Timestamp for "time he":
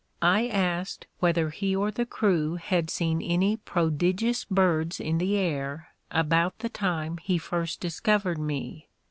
6.69-7.37